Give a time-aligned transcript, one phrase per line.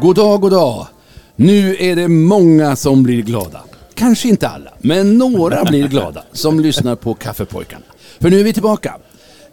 [0.00, 0.86] God dag, god dag.
[1.36, 3.60] Nu är det många som blir glada.
[3.94, 7.84] Kanske inte alla, men några blir glada som lyssnar på Kaffepojkarna.
[8.20, 8.96] För nu är vi tillbaka.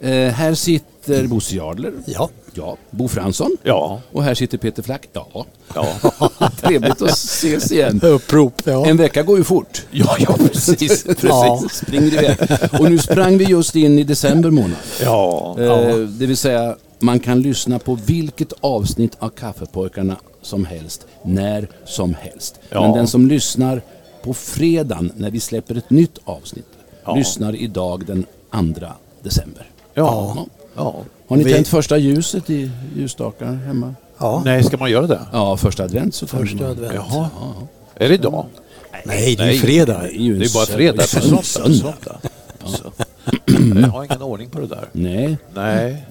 [0.00, 1.92] Eh, här sitter Bosse Jardler.
[2.06, 2.30] Ja.
[2.54, 2.76] Ja.
[2.90, 3.56] Bo Fransson.
[3.62, 4.00] Ja.
[4.12, 5.08] Och här sitter Peter Flack.
[5.12, 5.46] Ja.
[5.74, 5.86] Ja.
[6.60, 8.00] Trevligt att ses igen.
[8.02, 8.86] Upprop, ja.
[8.86, 9.82] En vecka går ju fort.
[9.90, 11.04] Ja, ja precis.
[11.04, 11.24] precis.
[11.24, 11.62] Ja.
[11.72, 12.36] Springer iväg.
[12.80, 14.78] Och nu sprang vi just in i december månad.
[15.02, 15.56] Ja.
[15.60, 20.16] Eh, det vill säga, man kan lyssna på vilket avsnitt av Kaffepojkarna
[20.48, 22.60] som helst, när som helst.
[22.70, 22.80] Ja.
[22.80, 23.82] Men den som lyssnar
[24.24, 26.66] på fredagen när vi släpper ett nytt avsnitt,
[27.04, 27.14] Ja.
[27.14, 28.86] lyssnar idag den 2
[29.22, 29.66] december.
[29.94, 30.46] Ja.
[30.76, 30.94] ja.
[31.28, 33.94] Har ni Vi- tänt första ljuset i ljusstakar hemma?
[34.18, 34.42] ja.
[34.44, 35.20] Nej, ska man göra det?
[35.32, 36.70] Ja, första advent så Första man.
[36.70, 36.92] advent.
[36.94, 37.28] Jaha.
[37.94, 38.46] Är det idag?
[39.04, 39.98] Nej, det är ju fredag.
[40.02, 40.96] Det är ju Det är bara fredag.
[40.96, 41.42] det är På söndag.
[41.42, 41.94] söndag.
[42.64, 43.80] söndag.
[43.86, 44.88] Jag har ingen ordning på det där.
[44.92, 45.38] Nej.
[45.54, 46.06] Nej.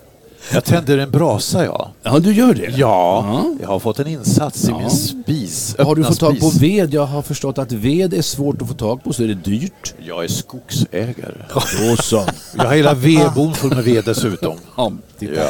[0.53, 1.91] Jag tänder en brasa, ja.
[2.03, 2.73] Ja, du gör det?
[2.77, 4.79] Ja, jag har fått en insats i Ja.
[4.79, 5.75] min spis.
[5.79, 6.61] Har du öppna fått tag på spis.
[6.61, 6.93] ved?
[6.93, 9.93] Jag har förstått att ved är svårt att få tag på, så är det dyrt.
[10.07, 11.33] Jag är skogsägare.
[11.53, 12.23] Då så.
[12.57, 14.57] Jag har hela vedbon full med ved dessutom.
[14.77, 15.33] Ja, titta.
[15.33, 15.47] Ja.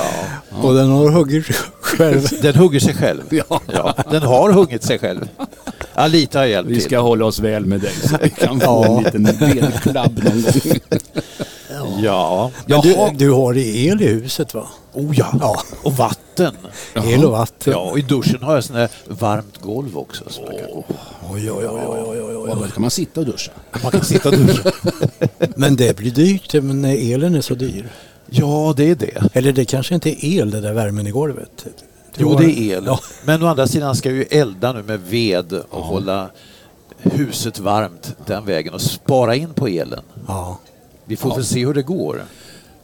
[0.61, 1.45] Och den har huggit
[1.81, 2.27] själv.
[2.41, 3.21] Den hugger sig själv.
[3.29, 3.61] Ja.
[3.73, 5.27] Ja, den har huggit sig själv.
[5.93, 6.83] Alita har hjälpt Vi till.
[6.83, 8.97] ska hålla oss väl med dig så vi kan få Ja.
[8.97, 10.79] en liten vedklubb någon gång.
[12.03, 12.51] Ja.
[12.65, 13.11] Men du, Jaha.
[13.15, 14.67] du har el i huset va?
[14.93, 15.27] Oh ja.
[15.41, 15.61] Ja.
[15.83, 16.55] Och vatten.
[16.93, 17.73] El och vatten.
[17.73, 20.23] Ja, och i duschen har jag sån här varmt golv också.
[20.29, 20.65] Som man, kan.
[21.33, 22.49] Oj, oj, oj, oj, oj, oj.
[22.61, 23.51] Då kan man sitta och duscha.
[23.83, 24.71] man kan sitta och duscha.
[25.55, 27.89] Men det blir dyrt men när elen är så dyr.
[28.29, 29.23] Ja, det är det.
[29.33, 31.51] Eller det kanske inte är el det där värmen i golvet.
[31.65, 31.71] Du
[32.17, 32.83] Jo, har- det är el.
[32.85, 32.99] Ja.
[33.25, 36.29] Men å andra sidan ska jag ju elda nu med ved och hålla
[36.97, 40.03] huset varmt den vägen och spara in på elen.
[40.27, 40.59] ja.
[41.07, 42.23] Vi får väl se hur det går.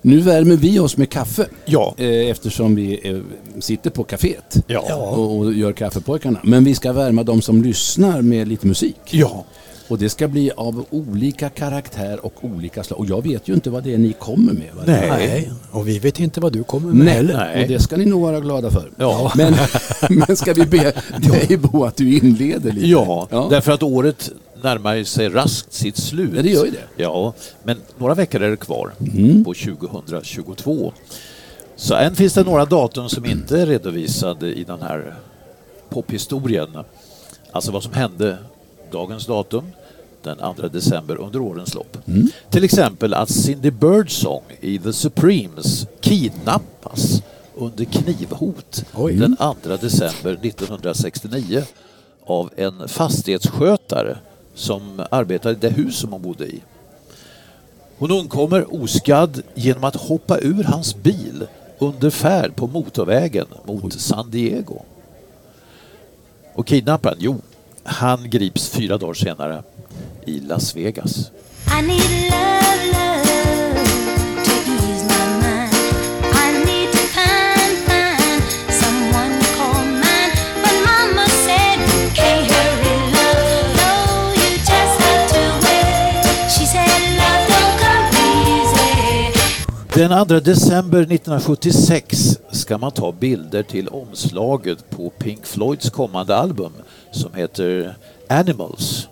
[0.01, 1.45] Nu värmer vi oss med kaffe.
[1.65, 1.93] Ja.
[1.97, 3.17] Eh, Eftersom vi eh,
[3.61, 4.79] sitter på kaféet Ja.
[4.95, 6.39] och och gör kaffepojkarna.
[6.43, 8.95] Men vi ska värma de som lyssnar med lite musik.
[9.11, 9.45] Ja.
[9.87, 12.99] Och det ska bli av olika karaktär och olika slag.
[12.99, 14.69] Och jag vet ju inte vad det är ni kommer med.
[14.85, 15.07] Nej.
[15.09, 17.33] Nej, och vi vet inte vad du kommer med Nej, heller.
[17.37, 17.61] nej.
[17.63, 18.91] och det ska ni nog vara glada för.
[18.97, 19.31] Ja.
[19.35, 19.53] Men,
[20.27, 22.87] men ska vi be dig Bo att du inleder lite?
[22.87, 23.47] Ja, ja.
[23.49, 24.29] därför att året
[24.63, 26.31] närmar sig raskt sitt slut.
[26.35, 27.03] Ja, det gör ju det.
[27.03, 29.43] Ja, men några veckor är det kvar Mm.
[29.43, 30.93] på 2022.
[31.75, 35.15] Så än finns det några datum som inte är redovisade i den här
[35.89, 36.77] pophistorien.
[37.51, 38.37] Alltså vad som hände
[38.91, 39.63] dagens datum,
[40.23, 41.97] den 2 december under årens lopp.
[42.07, 42.27] Mm.
[42.49, 47.21] Till exempel att Cindy Birdsong i The Supremes kidnappas
[47.55, 49.13] under knivhot Oj.
[49.13, 51.63] den 2 december 1969
[52.25, 54.17] av en fastighetsskötare
[54.53, 56.61] som arbetade i det hus som hon bodde i.
[57.97, 61.47] Hon undkommer oskadd genom att hoppa ur hans bil
[61.79, 64.81] under färd på motorvägen mot San Diego.
[66.53, 67.41] Och kidnapparen, jo,
[67.83, 69.63] han grips fyra dagar senare
[70.25, 71.31] i Las Vegas.
[71.79, 73.02] I need love, love
[89.95, 96.71] Den 2 december 1976 ska man ta bilder till omslaget på Pink Floyds kommande album
[97.11, 97.95] som heter
[98.29, 99.07] Animals.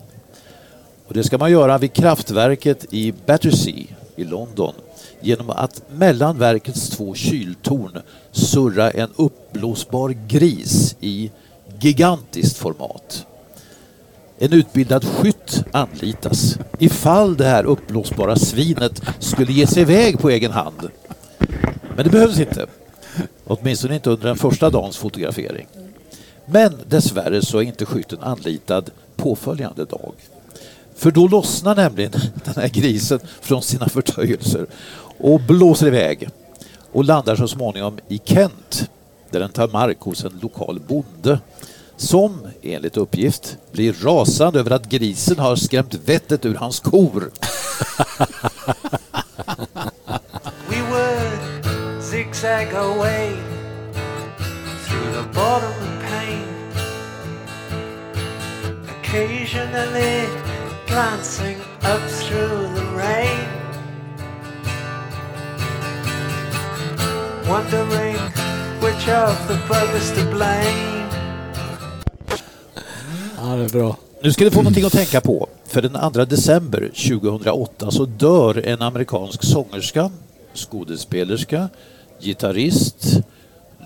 [1.06, 3.86] Och det ska man göra vid kraftverket i Battersea
[4.16, 4.74] i London
[5.20, 7.98] genom att mellan verkets två kyltorn
[8.32, 11.30] surra en uppblåsbar gris i
[11.80, 13.26] gigantiskt format.
[14.42, 20.52] En utbildad skytt anlitas ifall det här uppblåsbara svinet skulle ge sig iväg på egen
[20.52, 20.88] hand.
[21.96, 22.66] Men det behövs inte.
[23.44, 25.66] Åtminstone inte under den första dagens fotografering.
[26.46, 30.12] Men dessvärre så är inte skytten anlitad påföljande dag.
[30.94, 32.12] För då lossnar nämligen
[32.44, 34.66] den här grisen från sina förtöjelser
[35.18, 36.28] och blåser iväg
[36.92, 38.90] och landar så småningom i Kent
[39.30, 41.38] där den tar mark hos en lokal bonde
[41.96, 47.30] som enligt uppgift blir rasande över att grisen har skrämt vettet ur hans kor.
[50.68, 51.30] We were
[52.00, 53.32] six zigzag away
[54.86, 56.48] through the bottom of pain.
[59.00, 60.28] Occasionally
[60.86, 63.48] glancing up through the rain.
[67.48, 68.16] Wondering
[68.80, 71.01] which of the buggers to blame.
[73.44, 73.96] Ja, det är bra.
[74.22, 75.48] Nu ska du få någonting att tänka på.
[75.64, 80.10] För den 2 december 2008 så dör en amerikansk sångerska,
[80.54, 81.68] skådespelerska,
[82.20, 83.20] gitarrist,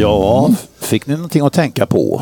[0.00, 2.20] Ja, fick ni någonting att tänka på?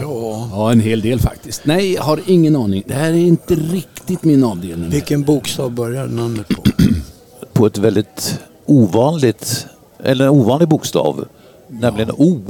[0.53, 1.67] Ja, en hel del faktiskt.
[1.67, 2.83] Nej, jag har ingen aning.
[2.87, 4.91] Det här är inte riktigt min avdelning.
[4.91, 6.63] Vilken bokstav börjar namnet på?
[7.53, 9.67] På ett väldigt ovanligt,
[10.05, 11.25] eller en ovanlig bokstav,
[11.69, 12.41] nämligen O.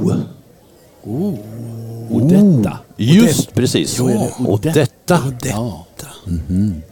[2.09, 2.77] Och detta.
[2.97, 3.99] Just precis.
[3.99, 5.19] Ja, och detta.
[5.43, 5.85] Ja.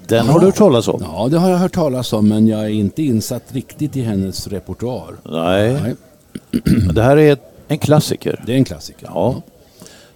[0.08, 1.02] Den har du hört talas om?
[1.02, 4.48] ja, det har jag hört talas om, men jag är inte insatt riktigt i hennes
[4.48, 5.16] repertoar.
[5.24, 5.82] Nej.
[5.84, 5.96] Nej.
[6.94, 8.44] Det här är ett, En klassiker.
[8.46, 9.10] Det är en klassiker.
[9.14, 9.42] Ja.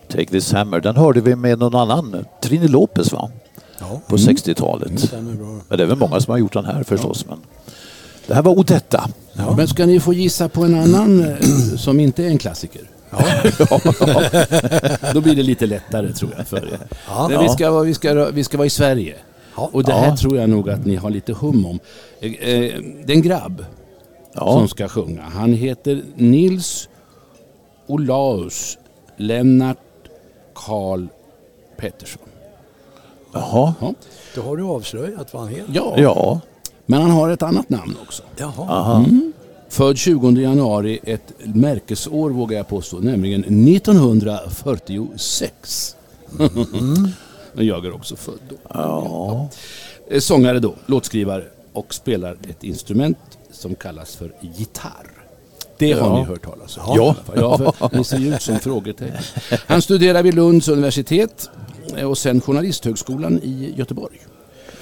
[0.09, 0.79] Take this hammer.
[0.79, 2.25] Den hörde vi med någon annan.
[2.43, 3.29] Trini Lopez va?
[3.79, 4.99] Ja, På 60-talet.
[4.99, 5.59] stämmer bra.
[5.69, 7.25] Men det är väl många som har gjort den här förstås.
[7.29, 7.37] Men
[8.27, 9.09] det här var Odetta.
[9.57, 11.35] Men ska ni få gissa på en annan eh,
[11.77, 12.81] som inte är en klassiker?
[15.13, 16.79] Då blir det lite lättare tror jag för er.
[17.07, 17.27] Ja.
[17.29, 19.15] Men vi, ska, vara- vi, ska, vi ska vara i Sverige.
[19.57, 19.69] Ja.
[19.73, 20.17] Och det här Ja.
[20.17, 21.79] tror jag nog att ni har lite hum om.
[22.19, 22.35] Eh, eh,
[23.05, 23.65] Det är en grabb
[24.37, 24.67] som Ja.
[24.67, 25.21] ska sjunga.
[25.21, 26.89] Han heter Nils
[27.87, 28.77] Olaus
[29.17, 29.77] Lennart
[30.53, 31.07] Karl
[31.77, 32.21] Pettersson.
[33.33, 33.73] Jaha.
[33.81, 33.93] Ja.
[34.35, 35.71] Då har du avslöjat vad han heter.
[35.73, 35.93] Ja.
[35.97, 36.39] Ja.
[36.85, 38.23] men han har ett annat namn också.
[38.37, 38.51] Jaha.
[38.69, 39.05] Aha.
[39.69, 45.95] Född 20 januari, ett märkesår vågar jag påstå, nämligen 1946.
[47.53, 48.55] Men jag är också född då.
[48.69, 49.47] Ja.
[50.09, 53.17] Eh, Sångare då, låtskrivare och spelar ett instrument
[53.51, 55.11] som kallas för gitarr.
[55.77, 56.17] Det har Ja.
[56.19, 56.83] ni hört talas om?
[56.97, 57.15] Ja.
[57.35, 59.17] ja ni ser ju ut som frågetecken.
[59.67, 61.49] Han studerar vid Lunds universitet
[61.97, 64.17] eh, och sen Journalisthögskolan i Göteborg.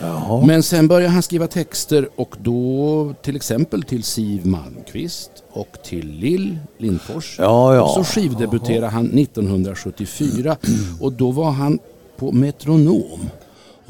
[0.02, 0.46] Jaha.
[0.46, 6.08] Men sen började han skriva texter och då till exempel till Siv Malmqvist och till
[6.08, 7.36] Lill Lindfors.
[7.40, 7.88] Ja, ja.
[7.96, 10.58] Så skivdebuterade han 1974
[11.02, 11.80] och då var han
[12.18, 13.30] på Metronom.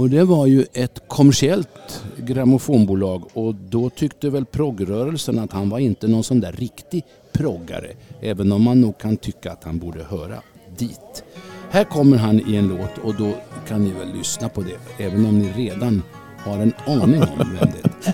[0.03, 5.79] Och det var ju ett kommersiellt grammofonbolag och då tyckte väl proggrörelsen att han var
[5.79, 7.91] inte någon sån där riktig proggare.
[8.22, 10.41] Även om man nog kan tycka att han borde höra
[10.77, 11.24] dit.
[11.72, 13.31] Här kommer han i en låt och då
[13.67, 15.03] kan ni väl lyssna på det.
[15.03, 16.03] Även om ni redan
[16.38, 18.13] har en aning om vem det är.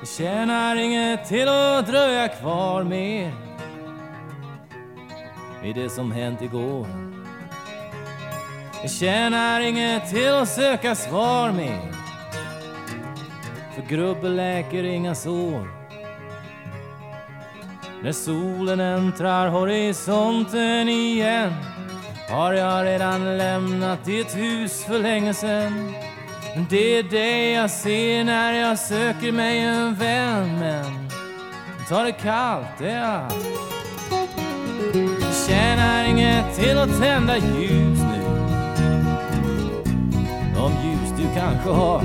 [0.00, 3.34] Det tjänar inget till att dröja kvar mer
[5.62, 6.86] vid det som hänt igår.
[8.82, 11.92] Det tjänar inget till att söka svar mer
[13.74, 15.68] för grubbel läker inga sår.
[18.02, 21.52] När solen äntrar horisonten igen
[22.30, 25.94] har jag redan lämnat ditt hus för länge sen.
[26.70, 30.84] Det är det jag ser när jag söker mig en vän Men
[31.88, 33.46] ta det kallt, det är allt
[34.92, 37.89] Det tjänar inget till att tända ljus
[40.60, 42.02] de ljus du kanske har.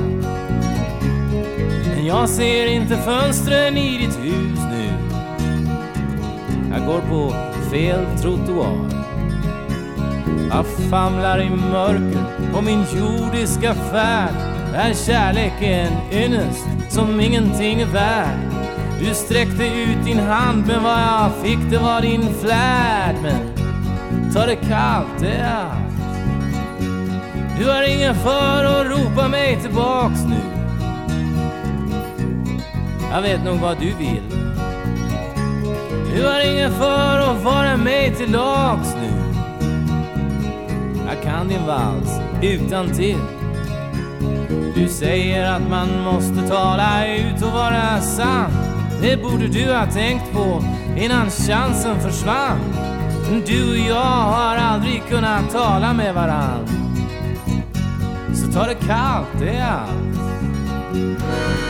[1.95, 4.89] Men jag ser inte fönstren i ditt hus nu.
[6.71, 7.33] Jag går på
[7.71, 8.89] fel trottoar.
[10.49, 14.35] Jag famlar i mörker på min jordiska färd.
[14.75, 18.39] Är kärleken ynnest som ingenting är värd.
[18.99, 23.15] Du sträckte ut din hand men vad jag fick det var din flärd.
[23.21, 23.53] Men
[24.33, 25.94] ta det kallt, det är allt
[28.05, 30.39] du har ingen för att ropa mig tillbaks nu
[33.11, 34.21] Jag vet nog vad du vill
[36.15, 39.09] Du har ingen för att vara mig till lags nu
[41.07, 43.19] jag kan din vals utan till.
[44.75, 48.51] Du säger att man måste tala ut och vara sann.
[49.01, 50.63] Det borde du ha tänkt på
[50.97, 52.59] innan chansen försvann.
[53.45, 56.84] Du och jag har aldrig kunnat tala med varann.
[58.55, 61.64] Ta det kallt, det är allt.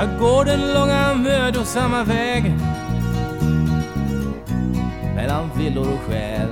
[0.00, 2.60] Jag går den långa mödosamma vägen
[5.14, 6.48] mellan villor och själ.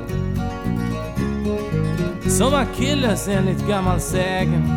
[2.31, 4.69] Som Akilles enligt gammal sägen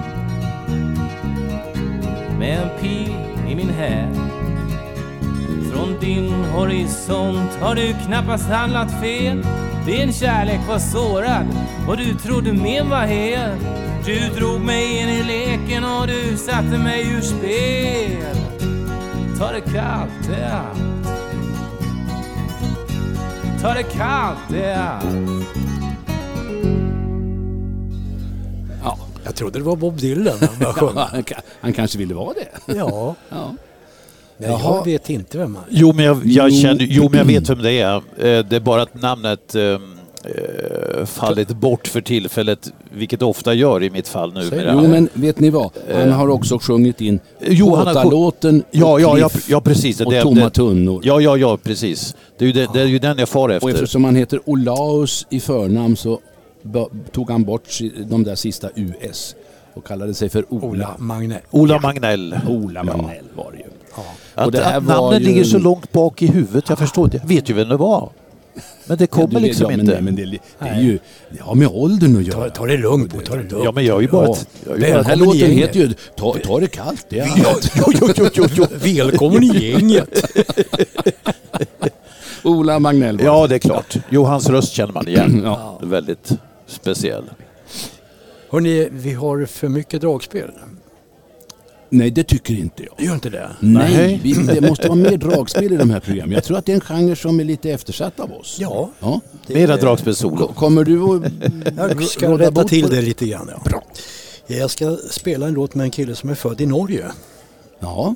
[2.40, 3.16] med en pil
[3.50, 4.16] i min häl.
[5.72, 9.46] Från din horisont har du knappast handlat fel.
[9.86, 11.48] Din kärlek var sårad
[11.88, 13.60] och du trodde min var hel.
[14.06, 18.49] Du drog mig in i leken och du satte mig ur spel.
[19.40, 21.08] Ta det kallt, det är allt.
[23.62, 25.48] Ta det kallt, det är allt.
[28.84, 28.98] Ja.
[29.24, 31.02] Jag trodde det var Bob Dylan han sjunga.
[31.12, 32.74] Han, ka- han kanske ville vara det.
[32.76, 33.56] Ja, Ja.
[34.38, 34.62] men Jaha.
[34.76, 35.70] jag vet inte vem han är.
[35.72, 37.96] Jo, men jag, jag känner, jo, men jag vet vem det är.
[37.96, 38.02] Eh,
[38.46, 39.62] Det är bara att namnet eh,
[41.06, 44.74] fallit bort för tillfället, vilket ofta gör i mitt fall numera.
[44.74, 45.70] Jo, men vet ni vad?
[45.94, 50.02] Han har också sjungit in Jo, han har- Båtalåten Ja, ja, ja, ja precis.
[50.02, 51.02] och Det- Tomma det- tunnor.
[51.06, 52.16] Ja, ja, ja, precis.
[52.38, 53.70] Det är ju, det, det är ju den jag far Och efter.
[53.70, 56.20] eftersom han heter Olaus i förnamn så
[57.12, 57.64] tog han bort
[58.10, 59.36] de där sista US
[59.74, 60.68] och kallade sig för Ola.
[60.68, 61.40] Ola Magne.
[61.52, 62.40] Ola Magnell.
[62.50, 63.64] Ola Magnell var det ju.
[64.36, 66.78] Att, Och det här att var namnet ju- ligger så långt bak i huvudet, jag
[66.78, 67.18] förstår det.
[67.18, 68.10] Jag vet ju vem det var.
[68.90, 69.94] Men det kommer liksom ja, men, inte.
[69.94, 72.50] nej, men det, det är ju det har med åldern att göra.
[72.50, 73.66] Ta, ta det lugnt Bo, ta det lugnt.
[73.66, 74.28] Ja, men jag har ju bara...
[74.28, 74.36] Ja.
[74.64, 75.70] Den här Välkommen i låten gänget.
[75.70, 77.06] heter ju ta, ta det kallt.
[77.10, 77.44] Det är Jo,
[78.02, 78.66] jo, jo, jo, jo.
[78.72, 80.32] Välkommen i gänget.
[82.44, 83.96] Ola Magnell ja, det är klart.
[84.10, 85.42] Jo, hans röst känner man igen.
[85.44, 85.80] Ja.
[85.84, 86.32] Väldigt
[86.68, 87.24] speciell.
[88.50, 90.52] Hörrni, vi har för mycket dragspel.
[91.90, 93.06] Nej, det tycker inte jag.
[93.06, 93.50] Gör inte det?
[93.60, 94.20] Nej, Nej.
[94.24, 96.34] vi, det måste vara mer dragspel i de här programmen.
[96.34, 98.58] Jag tror att det är en genre som är lite eftersatt av oss.
[98.60, 98.90] Ja.
[99.00, 99.22] ja.
[99.48, 100.38] Mera dragspelssolo.
[100.38, 101.32] Ko- Kommer du att
[101.78, 103.50] Jag ska rätta till det lite grann.
[103.52, 103.62] Ja.
[103.66, 103.84] Bra.
[104.48, 107.06] Jag ska spela en låt med en kille som är född i Norge.
[107.80, 108.16] Ja,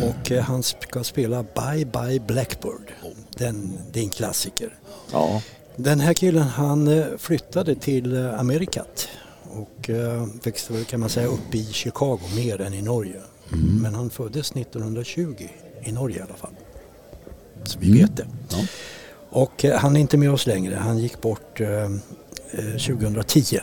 [0.00, 2.92] Och eh, han ska spela Bye Bye Blackbird.
[3.36, 4.68] Den, det är en klassiker.
[5.12, 5.42] Ja.
[5.76, 9.08] Den här killen han eh, flyttade till eh, Amerikat
[9.50, 13.20] och eh, växte väl kan man säga upp i Chicago mer än i Norge.
[13.82, 15.48] Men han föddes 1920
[15.82, 16.54] i Norge i alla fall.
[17.64, 18.26] Så vi vet det.
[18.50, 18.64] Ja.
[19.30, 20.74] Och eh, han är inte med oss längre.
[20.74, 23.58] Han gick bort eh, eh, 2010.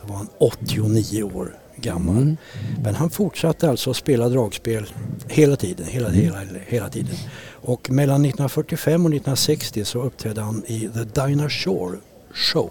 [0.00, 2.36] Då var han 89 år gammal.
[2.84, 4.86] Men han fortsatte alltså att spela dragspel
[5.28, 7.16] hela tiden, hela, hela, hela tiden.
[7.50, 11.98] Och mellan 1945 och 1960 så uppträdde han i The Dinah Shore
[12.34, 12.70] Show.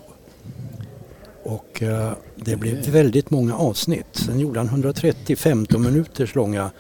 [1.43, 4.05] Och eh, det blev väldigt många avsnitt.
[4.11, 6.71] Sen gjorde han 130 15 minuters långa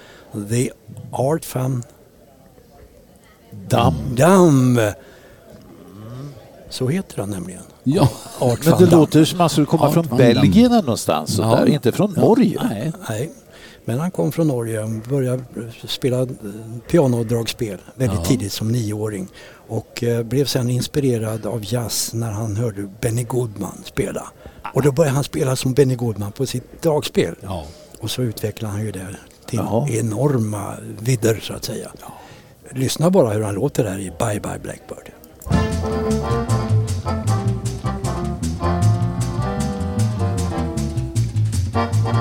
[0.49, 0.69] The
[1.11, 1.83] Art Fan
[3.67, 3.93] Damm.
[4.15, 4.79] Dam.
[6.69, 7.61] Så heter han nämligen.
[7.83, 8.09] ja.
[8.39, 8.99] Art Men det Dam.
[8.99, 11.37] låter som att han skulle komma Art från van Belgien eller någonstans.
[11.37, 11.55] Ja.
[11.55, 11.65] där.
[11.65, 12.59] Inte från Norge.
[12.69, 12.91] Nej.
[13.09, 13.31] Nej,
[13.85, 15.43] men han kom från Norge och började
[15.87, 16.27] spela eh,
[16.89, 18.25] pianodragspel väldigt Ja.
[18.25, 19.27] tidigt som nioåring.
[19.67, 24.27] Och eh, blev sen inspirerad av jazz när han hörde Benny Goodman spela.
[24.73, 27.35] Och då började han spela som Benny Goodman på sitt dragspel.
[27.41, 27.65] Ja.
[27.99, 29.07] Och så utvecklade han ju det
[29.45, 29.89] till Jaha.
[29.89, 31.91] enorma vidder så att säga.
[32.01, 32.13] Ja.
[32.71, 35.11] Lyssna bara hur han låter här i Bye Bye Blackbird.
[41.91, 42.20] Mm.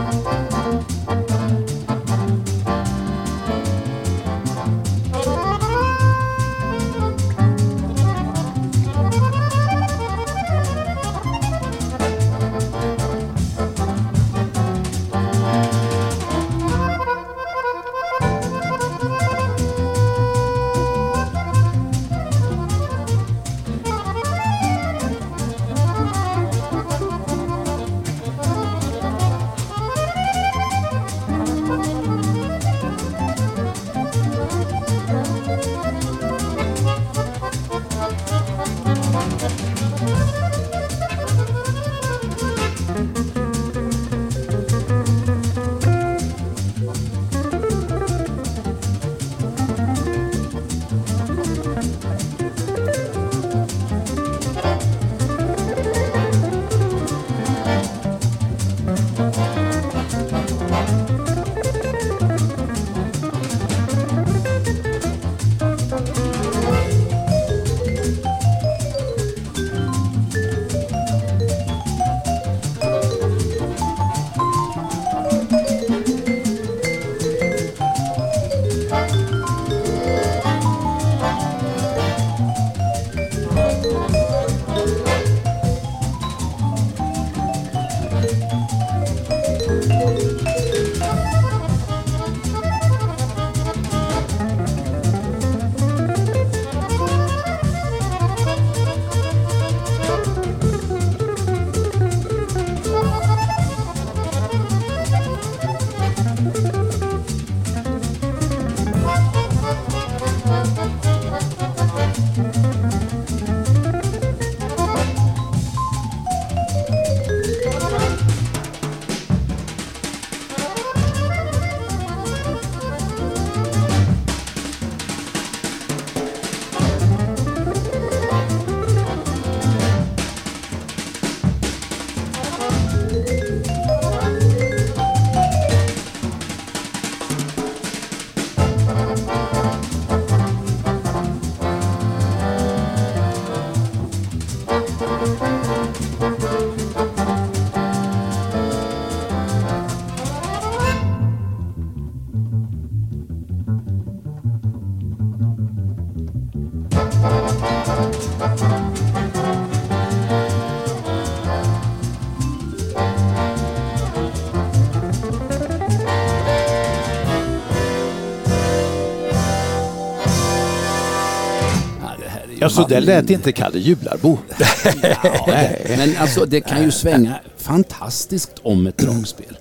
[172.70, 174.38] Så där lät inte Kalle Jularbo.
[175.46, 175.94] Nej.
[175.98, 179.56] Men alltså det kan ju svänga fantastiskt om ett dragspel.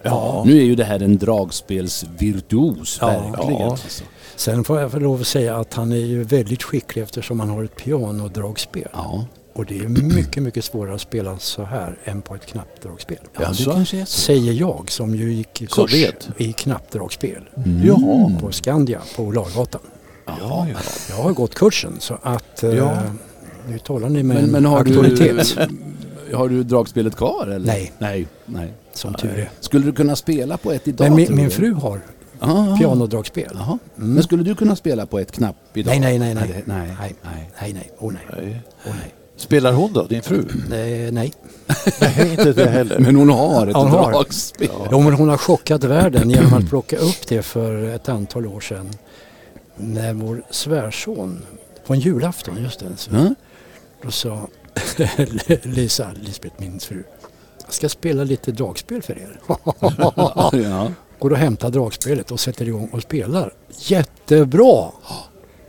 [0.46, 3.08] Nu är ju det här en dragspelsvirtuos, Ja.
[3.08, 3.62] verkligen.
[3.62, 3.72] Ja.
[3.72, 4.04] Alltså.
[4.36, 7.50] Sen får jag få lov att säga att han är ju väldigt skicklig eftersom han
[7.50, 8.88] har ett pianodragspel.
[8.94, 9.26] Ja.
[9.54, 13.18] Och det är mycket, mycket svårare att spela så här än på ett knappdragspel.
[13.40, 14.12] Ja, det kanske är så.
[14.22, 15.94] Säger jag som ju gick i kurs
[16.38, 17.44] i knappdragspel
[17.86, 18.32] Jaha.
[18.42, 19.82] på Skandia på Olavgatan.
[20.40, 20.80] Ja, ja.
[21.10, 22.98] Jag har gått kursen så att eh, Ja.
[23.68, 25.58] nu talar ni med Men, en men har, auktoritet.
[26.30, 27.48] du, har du dragspelet kvar?
[27.48, 27.66] Eller?
[27.68, 27.92] Nej.
[27.98, 28.28] Nej.
[28.46, 28.74] Nej.
[28.94, 29.50] Som tur är.
[29.60, 31.08] Skulle du kunna spela på ett idag?
[31.08, 32.02] Men min, min fru har
[32.42, 32.78] Aha.
[32.78, 33.52] pianodragspel.
[33.54, 33.78] Jaha.
[33.96, 36.00] Men skulle du kunna spela på ett knapp idag?
[36.00, 36.64] Nej, nej, nej, nej.
[36.66, 37.50] nej, nej, nej.
[37.62, 37.92] nej, nej.
[38.00, 38.22] Oh, nej.
[38.44, 38.62] Nej.
[38.86, 39.14] Oh, nej.
[39.38, 40.40] Spelar hon då, din fru?
[40.72, 41.34] Eh, nej.
[42.02, 43.00] Nej, inte det heller.
[43.00, 44.12] Men hon har ett Hon har.
[44.12, 44.70] dragspel.
[44.92, 48.60] Jo, men hon har chockat världen genom att plocka upp det för ett antal år
[48.60, 48.90] sedan.
[49.80, 51.46] När vår svärson,
[51.86, 53.34] på en julafton just det, så, Ja.
[54.04, 54.48] då sa
[55.64, 57.04] Lisa, Lisbeth min fru,
[57.66, 59.40] jag ska spela lite dragspel för er.
[60.70, 60.92] ja.
[61.20, 63.54] Går och hämtar dragspelet och sätter igång och spelar.
[63.80, 64.92] Jättebra!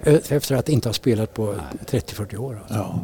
[0.04, 1.54] Efter att inte ha spelat på
[1.86, 2.58] 30-40 år.
[2.60, 2.74] Alltså.
[2.74, 3.00] Ja.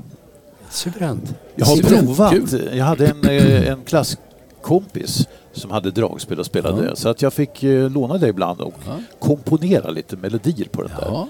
[0.70, 1.34] Suveränt.
[1.54, 2.52] Jag har provat.
[2.74, 6.96] Jag hade en, eh, en klasskompis som hade dragspel och spelade Ja.
[6.96, 8.98] Så att jag fick eh, låna det ibland och Ja.
[9.18, 11.06] komponera lite melodier på den där.
[11.06, 11.28] Ja.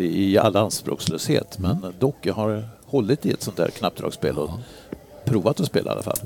[0.00, 1.58] I all anspråkslöshet.
[1.58, 4.50] Men dock, jag har hållit i ett sånt där knappdragspel och
[5.24, 6.18] provat att spela i alla fall.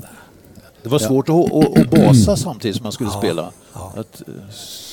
[0.83, 3.51] Det var svårt att, att, att basa samtidigt som man skulle spela.
[3.73, 4.33] Att eh,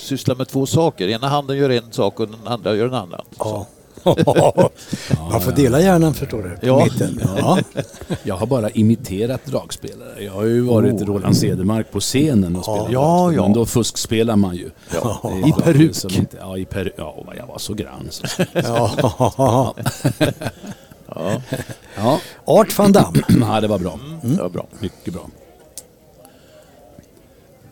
[0.03, 1.09] syssla med två saker.
[1.09, 3.23] Ena handen gör en sak och den andra gör en annan.
[4.05, 4.71] Ja.
[5.31, 6.49] Man får dela hjärnan förstår du.
[6.51, 6.85] På Ja.
[6.85, 7.21] mitten.
[7.39, 7.59] Ja.
[8.23, 10.25] Jag har bara imiterat dragspelare.
[10.25, 11.07] Jag har ju varit Oh.
[11.07, 13.43] Roland Cedermark på scenen och spelat Ja, ja.
[13.43, 14.71] Men då fuskspelar man ju.
[14.95, 15.33] Ja.
[15.47, 15.95] I peruk.
[15.95, 16.95] som Inte, ja, i peruk.
[16.97, 18.09] Ja, jag var så grann.
[18.11, 18.27] Så.
[18.55, 19.75] Ja.
[21.97, 22.21] Ja.
[22.45, 23.23] Art van Damme.
[23.41, 23.99] ja, det var bra.
[24.23, 24.67] Det var bra.
[24.81, 25.27] Mycket bra.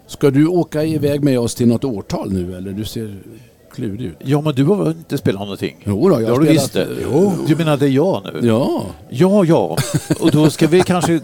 [0.06, 2.72] Ska du åka iväg med oss till något årtal nu eller?
[2.72, 3.16] Du ser
[3.70, 4.16] klurig ut.
[4.24, 5.76] Ja, men du har väl inte spelat någonting?
[5.84, 6.88] Jo då, jag det har spelat- visst det.
[7.02, 7.32] Jo.
[7.46, 8.48] Du menar det är jag nu?
[8.48, 9.76] Ja, Ja, ja.
[10.20, 11.20] Och då ska vi kanske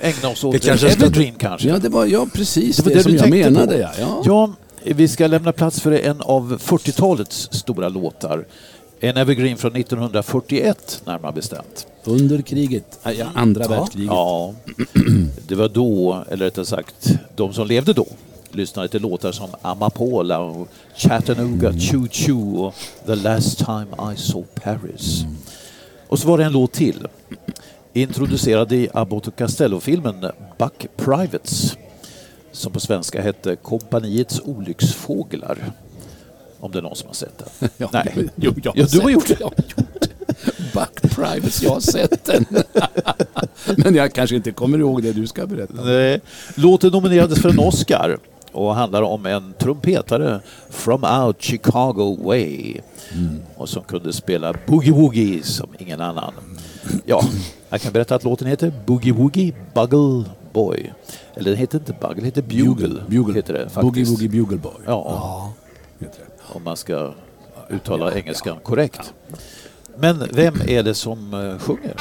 [0.00, 1.68] ägna oss åt Det kanske ska- Evergreen kanske?
[1.68, 3.76] ja det var ja, precis Det det, var det som du jag menade.
[3.96, 4.00] på.
[4.00, 4.22] Ja.
[4.24, 4.52] Ja.
[4.84, 8.44] Vi ska lämna plats för en av 40-talets stora låtar.
[9.00, 11.86] En Evergreen från 1941 närmare bestämt.
[12.04, 14.10] Under kriget, äh, ja, andra världskriget.
[14.10, 14.54] Ja,
[15.48, 18.06] det var då, eller rättare sagt, de som levde då
[18.54, 22.74] lyssnade till låtar som Amapola och Chattanooga Choo Choo och
[23.06, 25.24] The Last Time I Saw Paris.
[26.08, 27.06] Och så var det en låt till.
[27.92, 30.26] Introducerad i Abbott och Costello-filmen
[30.58, 31.76] Buck Privates
[32.52, 35.58] som på svenska hette Kompaniets olycksfåglar.
[36.60, 37.68] Om det är någon som har sett den.
[37.76, 38.28] Ja, Nej.
[38.36, 39.36] Jo, jag Ja, du har gjort det.
[39.40, 40.08] Jag har gjort det.
[40.74, 42.44] Buck Privates, jag har sett den.
[43.76, 45.84] Men jag kanske inte kommer ihåg det du ska berätta.
[45.84, 46.20] Nej.
[46.54, 48.18] Låten nominerades för en Oscar
[48.52, 52.80] och handlar om en trumpetare from out Chicago way
[53.56, 56.32] och som kunde spela Boogie Woogie som ingen annan.
[57.04, 57.22] Ja,
[57.68, 60.92] jag kan berätta att låten heter Boogie Woogie Bugle Boy.
[61.34, 63.02] Eller den heter inte Bugle, den heter Bugle.
[63.08, 63.34] Bugle.
[63.34, 63.82] Heter det faktiskt.
[63.82, 64.72] Boogie Woogie Bugle Boy.
[64.86, 65.52] Ja,
[65.98, 66.06] det.
[66.52, 67.12] om man ska
[67.68, 69.14] uttala engelskan korrekt.
[69.96, 71.96] Men vem är det som eh, sjunger?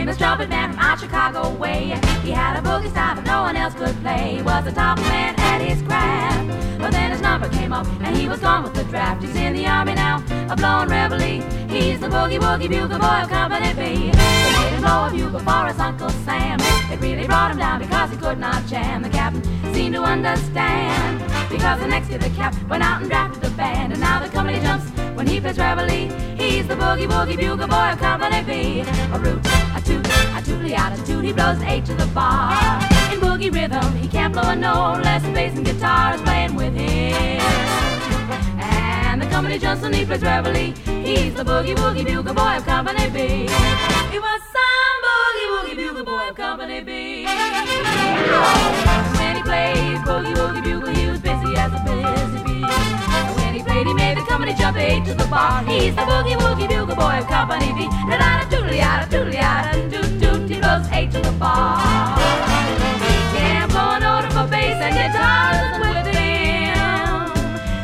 [0.00, 1.92] Famous trumpet man from out Chicago way.
[2.24, 4.36] He had a boogie style that no one else could play.
[4.36, 6.48] He was a top man at his craft.
[6.80, 9.20] But then his number came up and he was gone with the draft.
[9.22, 11.42] He's in the army now, a blowing reveille.
[11.68, 14.10] He's the boogie woogie bugle boy of Company B.
[14.10, 16.58] They made him blow a bugle for his Uncle Sam.
[16.90, 19.02] It really brought him down because he could not jam.
[19.02, 21.20] The captain seemed to understand.
[21.50, 23.92] Because the next year the cap went out and drafted a band.
[23.92, 26.10] And now the company jumps when he plays reveille.
[26.38, 28.80] He's the boogie woogie bugle boy of Company B.
[28.80, 29.44] A root,
[29.90, 31.24] toot, a tootly out a toot.
[31.24, 32.52] He blows eight to the bar.
[33.12, 36.54] In boogie rhythm, he can't blow a note unless the bass and guitar is playing
[36.54, 37.40] with him.
[38.60, 40.74] And the company when he plays reveille.
[41.06, 43.18] He's the boogie woogie bugle boy of Company B.
[44.14, 47.24] He was some boogie woogie bugle boy of Company B.
[49.18, 52.99] When he plays boogie woogie bugle, he was busy as a busy bee.
[53.70, 55.64] He made the company jump eight to the bar.
[55.64, 57.88] He's the boogie woogie bugle boy of Company B.
[58.08, 60.50] Da da da doodly da doodly da doot doot.
[60.50, 62.18] He blows eight to the bar.
[64.50, 67.30] Bass and with him.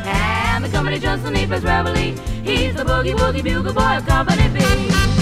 [0.05, 1.95] And the company when he reveille.
[2.43, 5.16] He's the boogie woogie bugle boy of Company B.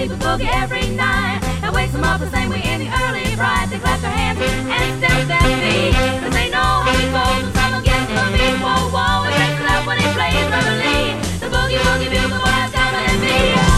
[0.00, 1.40] sleep and boogie every night.
[1.62, 3.68] And wakes them up the same way in the early bright.
[3.70, 5.94] They clap their hands and step their feet.
[6.22, 8.56] Cause they know how it goes When some gets get the beat.
[8.64, 11.00] Whoa, whoa, it breaks it up when it plays lovely.
[11.40, 13.69] The boogie boogie, bugle boys coming at me.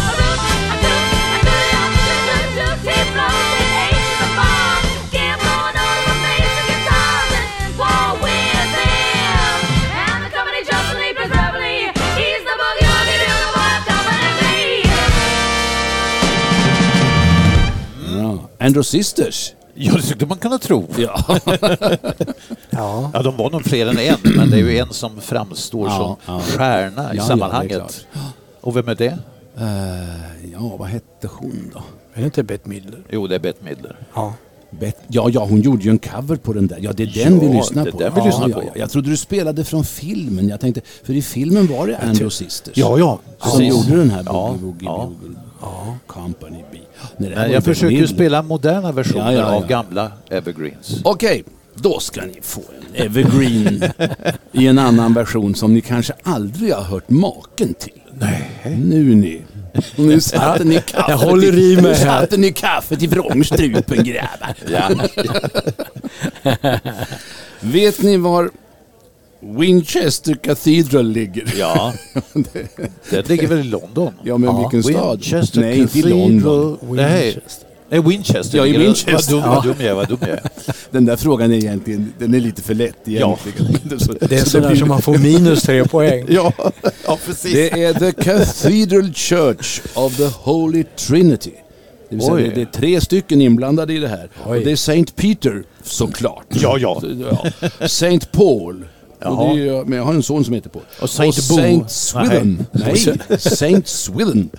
[18.62, 19.52] Andrew Sisters.
[19.74, 20.86] Ja, det skulle man kunna tro.
[20.96, 21.24] Ja.
[22.70, 25.88] Ja, Ja, de var nog fler än en, men det är ju en som framstår
[25.88, 25.96] Ja,
[26.26, 26.40] som ja.
[26.40, 28.06] stjärna i Ja, sammanhanget.
[28.60, 29.18] Och vem är det?
[29.58, 31.82] Eh, ja, vad hette hon då?
[32.14, 32.98] är det inte Bette Midler?
[33.10, 33.96] Jo, det är Bette Midler.
[34.14, 34.34] Ja.
[34.70, 36.78] Bet- ja, ja, hon gjorde ju en cover på den där.
[36.80, 37.98] Ja, det är den vi lyssnar det är på.
[37.98, 38.62] den vi lyssnar ja, på.
[38.62, 38.70] ja.
[38.76, 40.48] Jag trodde du spelade från filmen.
[40.48, 42.76] Jag tänkte, för i filmen var det Andrew Sisters.
[42.76, 43.18] Ja, ja.
[43.38, 43.68] Som precis.
[43.88, 45.12] gjorde den här Boogie Woogie ja.
[45.62, 46.78] Bugle Company B.
[47.16, 49.54] Nej, var jag försöker ju spela moderna versioner Ja, ja, ja.
[49.56, 51.00] av gamla Evergreens.
[51.04, 51.44] Okej,
[51.74, 53.84] då ska ni få en Evergreen
[54.52, 57.92] i en annan version som ni kanske aldrig har hört maken till.
[58.18, 58.50] Nej.
[58.78, 59.42] Nu ni.
[59.96, 62.20] Nu satte ni kaffet, Jag håller i mig nu här.
[62.20, 64.54] satte ni kaffet i vrångstrupen grabbar.
[67.60, 68.50] Vet ni var
[69.42, 71.54] Winchester Cathedral ligger?
[71.58, 71.92] Ja,
[73.10, 74.14] den ligger väl i London?
[74.24, 75.10] Ja, men vilken stad?
[75.18, 76.02] Winchester Nej, inte i.
[76.02, 76.78] London.
[76.90, 77.38] Nej,
[77.90, 78.58] Nej, Winchester.
[78.58, 78.78] Ja, i.
[78.78, 79.34] Winchester.
[79.34, 80.42] Vad dum, vad dum jag är, vad dum jag är.
[80.90, 83.98] Den där frågan är egentligen den är lite för lätt egentligen.
[84.00, 86.24] Så- Det är så sådär som man får minus tre poäng.
[86.28, 86.52] Ja,
[87.06, 87.52] ja precis.
[87.52, 91.50] Det är The Cathedral Church of the Holy Trinity.
[92.10, 92.42] Det vill säga Oj.
[92.42, 94.28] det, det är tre stycken inblandade i det här.
[94.46, 94.58] Oj.
[94.58, 96.46] Och det är Saint Peter såklart.
[96.48, 97.02] Ja, ja.
[97.80, 97.88] ja.
[97.88, 98.84] Saint Paul.
[99.24, 99.58] Och Jaha.
[99.58, 100.82] är, men jag har en son som heter Paul.
[101.02, 101.40] Och Saint Bo.
[101.56, 102.64] Saint Swithin.
[102.72, 102.96] Nej,
[103.38, 104.50] Saint Swithin.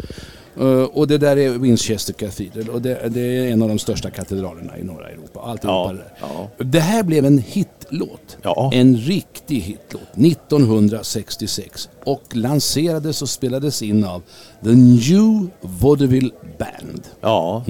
[0.61, 4.09] Uh, och det där är Winchester Cathedral och det, det är en av de största
[4.09, 5.39] katedralerna i norra Europa.
[5.39, 6.13] Alltihopa Ja, det där.
[6.57, 6.63] ja.
[6.63, 8.37] Det här blev en hitlåt.
[8.41, 8.71] Ja.
[8.73, 10.01] En riktig hitlåt.
[10.17, 11.89] 1966.
[12.05, 14.21] Och lanserades och spelades in av
[14.63, 17.01] The New Vaudeville Band.
[17.21, 17.63] Ja,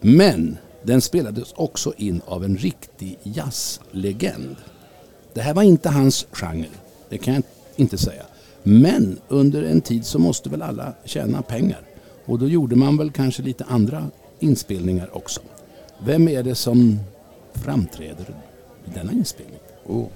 [0.00, 4.56] Men den spelades också in av en riktig jazzlegend.
[5.38, 6.68] Det här var inte hans genre,
[7.08, 7.42] det kan jag
[7.76, 8.22] inte säga.
[8.62, 11.80] Men under en tid så måste väl alla tjäna pengar.
[12.24, 14.06] Och då gjorde man väl kanske lite andra
[14.38, 15.40] inspelningar också.
[16.04, 16.98] Vem är det som
[17.54, 18.34] framträder
[18.86, 19.58] i denna inspelning?
[19.86, 20.06] Oh.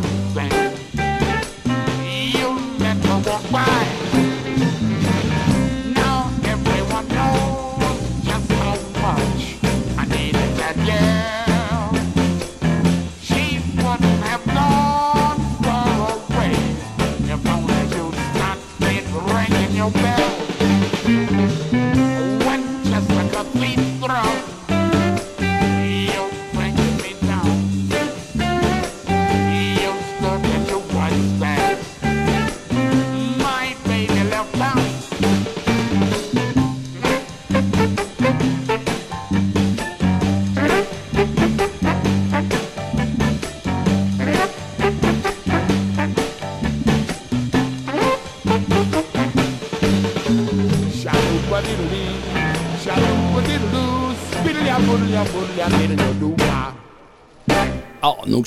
[0.00, 0.34] stop.
[0.34, 0.67] Bang.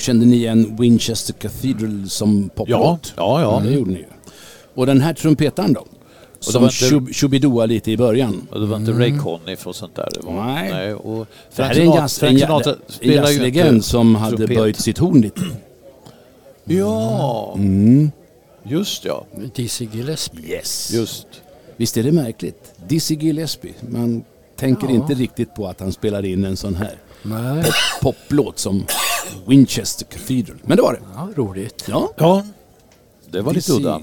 [0.02, 3.12] Kände ni igen Winchester Cathedral som poplåt?
[3.16, 3.60] Ja, ja, ja.
[3.64, 4.04] Det gjorde ni ju.
[4.74, 5.84] Och den här trumpetaren då?
[6.44, 8.46] det Som inte- shub- shubidoa lite i början.
[8.50, 10.08] och det var inte Ray Conniff och sånt där.
[10.14, 10.94] Det var, Nej.
[10.94, 12.50] och Det här är en, jazz, Frank en,
[13.00, 14.56] en jazzlegend som hade trumpet.
[14.56, 15.40] böjt sitt horn lite.
[16.64, 18.10] Ja, Mm.
[18.62, 19.26] just ja.
[19.54, 20.50] Dizzy Gillespie.
[20.50, 20.90] Yes.
[20.94, 21.26] Just.
[21.76, 22.72] Visst är det märkligt?
[22.88, 23.74] Dizzy Gillespie.
[23.88, 24.22] Man
[24.56, 24.94] tänker Ja.
[24.94, 27.64] inte riktigt på att han spelar in en sån här Nej,
[28.02, 28.84] poplåt som
[29.46, 30.56] Winchester Cathedral.
[30.64, 30.98] Men det var det.
[31.14, 31.84] ja, roligt.
[31.88, 32.08] Ja.
[32.16, 32.44] Ja,
[33.30, 34.00] det var lite udda.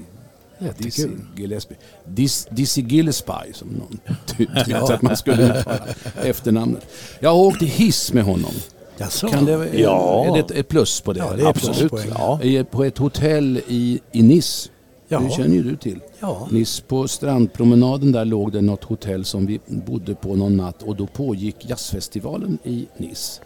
[0.78, 1.76] Dizzy Gillespie.
[2.04, 5.78] Dis, Dizzy Gillespie som någon tyckte att man skulle uttala
[6.24, 6.86] efternamnet.
[7.20, 8.50] Jag har åkt i hiss med honom.
[8.98, 9.28] Jaså?
[9.28, 10.24] Kan det, Ja.
[10.28, 11.18] Är det ett- ett plus på det?
[11.18, 11.78] Ja, det är Absolut.
[11.92, 12.50] pluspoäng.
[12.54, 12.64] Ja.
[12.70, 14.68] På ett hotell i, i Nice.
[15.08, 15.20] Ja.
[15.20, 16.00] Det känner ju du till.
[16.20, 16.48] Ja.
[16.50, 20.96] Nice på strandpromenaden där låg det något hotell som vi bodde på någon natt och
[20.96, 23.40] då pågick jazzfestivalen i Nice.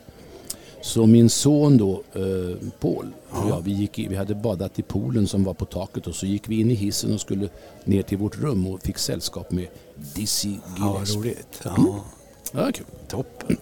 [0.84, 4.82] Så min son då, eh, Paul och jag, vi, gick i, vi hade badat i
[4.82, 7.48] poolen som var på taket och så gick vi in i hissen och skulle
[7.84, 9.66] ner till vårt rum och fick sällskap med
[10.14, 11.18] Dizzy Ja, Gillespie.
[11.20, 11.60] roligt.
[11.64, 12.04] Ja,
[12.52, 12.86] Ja, kul.
[13.08, 13.56] toppen.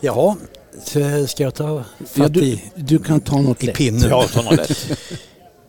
[0.00, 0.36] Jaha,
[0.84, 1.64] så ska jag ta
[1.98, 3.76] Ja, fatt du, i, du kan ta något i lätt.
[3.76, 4.08] pinnen?
[4.10, 4.86] Ja, ta något lätt.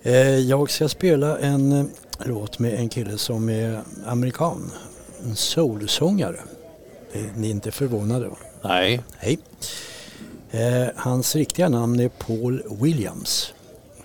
[0.03, 1.85] Eh, Jag ska spela en eh,
[2.25, 4.71] låt med en kille som är amerikan.
[5.23, 6.39] En soulsångare.
[7.13, 8.37] Det- Ni är inte förvånade va?
[8.61, 9.01] Nej.
[9.17, 9.39] Hej.
[10.51, 13.53] Eh, hans riktiga namn är Paul Williams.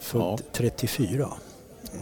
[0.01, 0.39] Född Ja.
[0.53, 1.29] 34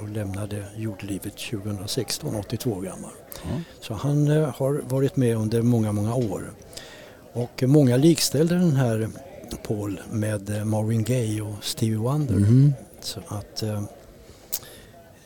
[0.02, 3.10] och lämnade jordlivet 2016, 82 år gammal.
[3.42, 3.60] Ja.
[3.80, 6.52] Så han eh, har varit med under många, många år.
[7.32, 9.08] Och många likställde den här
[9.62, 12.34] Paul med eh, Marvin Gaye och Stevie Wonder.
[12.34, 12.72] Mhm.
[13.00, 13.82] Så att eh,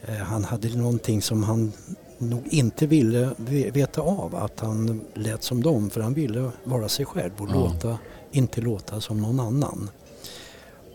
[0.03, 1.73] eh, han hade någonting som han
[2.19, 6.89] nog inte ville ve- veta av att han lät som dem för han ville vara
[6.89, 7.55] sig själv och Ja.
[7.55, 7.99] låta,
[8.31, 9.91] inte låta som någon annan.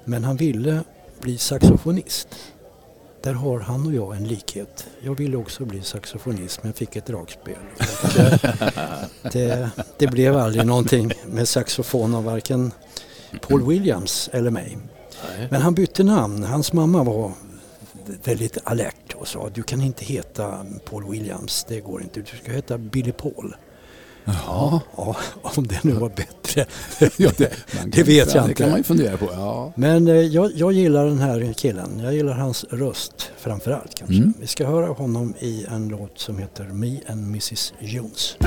[0.06, 0.84] Men han ville
[1.22, 2.28] bli saxofonist.
[3.24, 4.88] Där har han och jag en likhet.
[5.02, 7.56] Jag ville också bli saxofonist men fick ett dragspel.
[9.34, 12.72] Det, det, blev aldrig någonting med saxofon av varken
[13.42, 14.78] Paul Williams eller mig.
[15.50, 16.44] Men han bytte namn.
[16.44, 17.32] Hans mamma var
[18.24, 22.20] väldigt alert och sa du kan inte heta Paul Williams, det går inte.
[22.20, 23.56] Du ska heta Billy Paul.
[24.26, 26.66] Ja, Ja, om det nu var bättre.
[27.18, 27.52] ja, det,
[27.88, 28.54] Det vet jag Det inte.
[28.64, 29.26] kan man ju fundera på.
[29.34, 29.74] Ja.
[29.76, 32.00] Men eh, jag, jag gillar den här killen.
[32.00, 34.16] Jag gillar hans röst framför allt kanske.
[34.18, 34.34] Mm.
[34.40, 38.38] Vi ska höra honom i en låt som heter Me and Mrs Jones.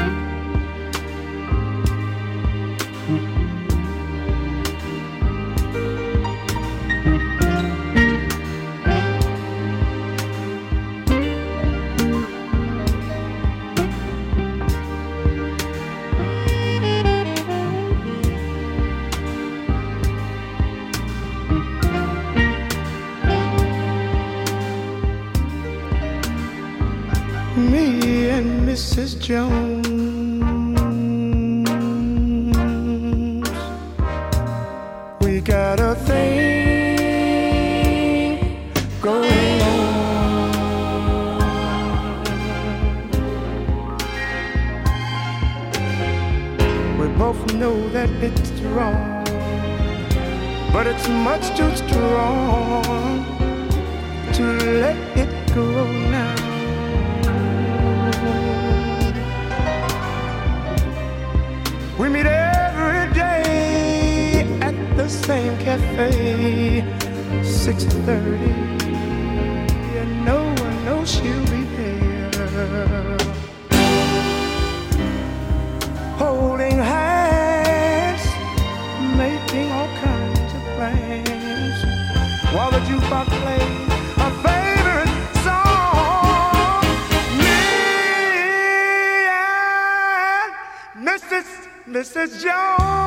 [92.23, 92.45] Mrs.
[92.45, 93.02] Jones,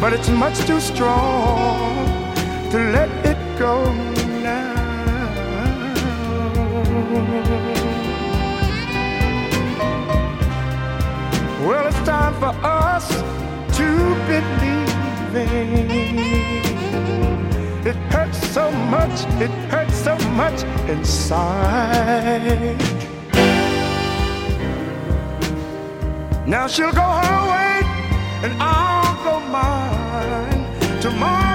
[0.00, 2.06] much, much too strong
[2.70, 3.92] to let it go
[4.42, 4.74] now.
[11.66, 13.08] Well, it's time for us
[13.76, 13.88] to
[14.26, 14.86] believe.
[17.86, 22.76] It hurts so much, it hurts so much inside.
[26.46, 27.55] Now she'll go her way
[28.46, 31.00] and I'll go mine.
[31.00, 31.45] Tomorrow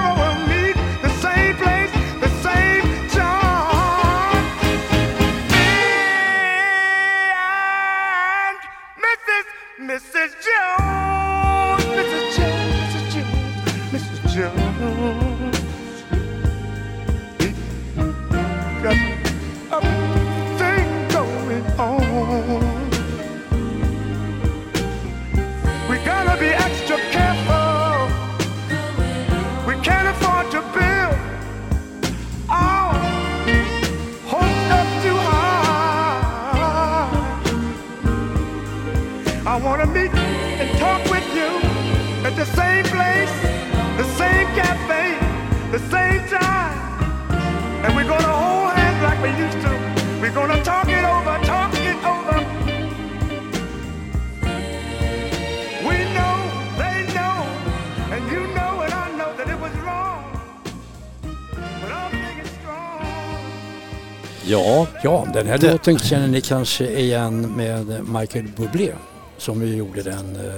[65.04, 67.86] Ja, Ja, den här Det- låten känner ni kanske igen med
[68.20, 68.92] Michael Bublé
[69.38, 70.52] som ju gjorde den eh,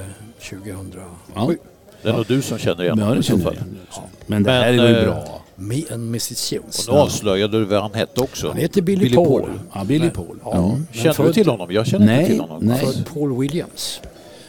[0.50, 1.00] 2007.
[1.34, 1.50] Ja.
[2.02, 3.54] det är nog du som känner igen Ja, honom det i så känner fall.
[3.54, 3.78] jag igen.
[4.26, 5.40] Men det Men, här är ju eh, bra.
[5.56, 6.88] Me and Mrs Jones.
[6.88, 8.48] Och nu avslöjade du vad han hette också.
[8.48, 9.50] Han heter Billy, Paul.
[9.74, 10.38] Ja, Billy Paul.
[10.44, 10.50] Ja.
[10.54, 10.68] Ja.
[10.68, 11.68] Men Känner du till honom?
[11.72, 12.58] Jag känner Nej, inte till honom.
[12.64, 13.04] nej.
[13.14, 14.00] Paul Williams.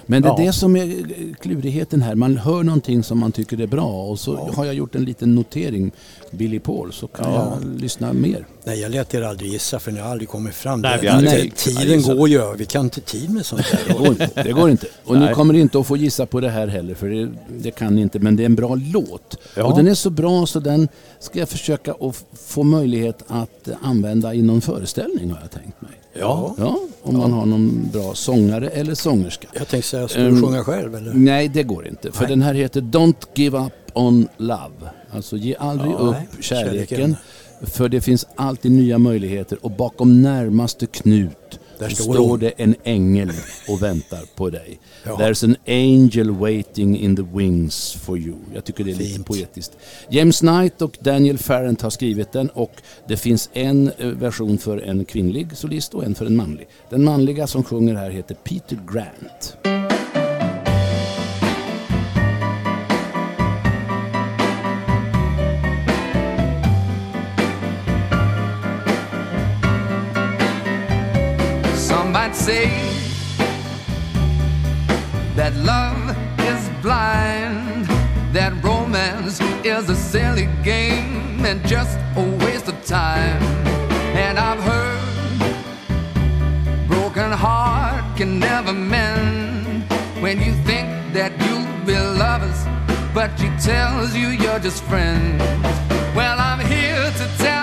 [0.07, 0.45] Men det är Ja.
[0.45, 1.05] det som är
[1.41, 2.15] klurigheten här.
[2.15, 5.35] Man hör någonting som man tycker är bra och så har jag gjort en liten
[5.35, 5.91] notering,
[6.31, 7.57] Billy Paul, så kan Ja.
[7.61, 8.47] jag lyssna mer.
[8.63, 10.81] Nej, jag lät er aldrig gissa för ni har aldrig kommit fram.
[10.81, 13.99] Nej, vi aldrig kunnat tiden går ju, vi kan inte tid med sånt Det där.
[13.99, 14.43] går inte.
[14.43, 14.87] Det går inte.
[15.05, 15.29] Och Nej.
[15.29, 17.29] ni kommer inte att få gissa på det här heller, för det,
[17.59, 18.19] det kan ni inte.
[18.19, 19.37] Men det är en bra låt.
[19.55, 19.63] Ja.
[19.63, 20.87] Och den är så bra så den
[21.19, 25.91] ska jag försöka att få möjlighet att använda i någon föreställning har jag tänkt mig.
[26.19, 26.55] Ja.
[26.57, 29.47] Ja, om man har någon bra sångare eller sångerska.
[29.53, 31.13] Jag tänkte säga, ska du Ehm, sjunga själv eller?
[31.13, 32.11] Nej, det går inte.
[32.11, 32.29] För Nej.
[32.29, 34.89] den här heter Don't give up on love.
[35.11, 36.87] Alltså ge aldrig Ja, upp nej, kärleken.
[36.87, 37.15] kärleken.
[37.61, 42.75] För det finns alltid nya möjligheter och bakom närmaste knut Där står står det en
[42.83, 43.31] ängel
[43.67, 44.79] och väntar på dig.
[45.03, 45.17] Ja.
[45.17, 48.35] There's an angel waiting in the wings for you.
[48.53, 49.27] Jag tycker det är lite Fint.
[49.27, 49.77] poetiskt.
[50.09, 52.71] James Knight och Daniel Farrant har skrivit den och
[53.07, 56.67] det finns en eh, version för en kvinnlig solist och en för en manlig.
[56.89, 59.57] Den manliga som sjunger här heter Peter Grant.
[72.45, 72.69] Say
[75.35, 76.15] that love
[76.51, 77.87] is blind,
[78.33, 83.41] that romance is a silly game and just a waste of time.
[84.25, 85.01] And I've heard
[86.87, 89.91] broken heart can never mend
[90.21, 92.61] when you think that you'll be lovers,
[93.11, 95.41] but she tells you you're just friends.
[96.15, 97.54] Well, I'm here to tell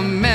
[0.00, 0.27] never met.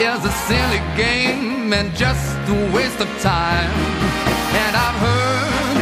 [0.00, 3.70] Is a silly game and just a waste of time.
[4.64, 5.76] And I've heard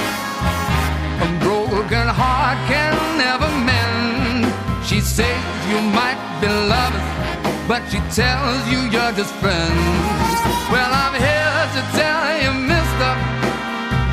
[1.23, 4.51] a broken heart can never mend.
[4.85, 5.39] She says
[5.71, 7.09] you might be lovers,
[7.71, 10.39] but she tells you you're just friends.
[10.73, 13.11] Well, I'm here to tell you, mister,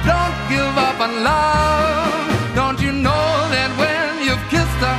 [0.05, 2.53] don't give up on love.
[2.53, 4.97] Don't you know that when you've kissed her,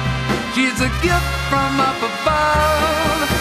[0.55, 3.36] she's a gift from up above?